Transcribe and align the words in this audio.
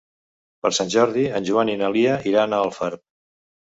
Per 0.65 0.71
Sant 0.77 0.89
Jordi 0.95 1.27
en 1.41 1.47
Joan 1.51 1.73
i 1.75 1.79
na 1.85 1.93
Lia 2.01 2.19
iran 2.35 2.53
a 2.63 2.67
Alfarb. 2.67 3.09